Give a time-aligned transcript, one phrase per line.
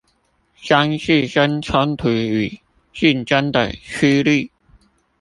[0.59, 2.59] 將自身衝突與
[2.91, 4.49] 競爭的趨力